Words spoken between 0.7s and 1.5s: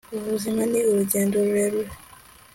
ni urugendo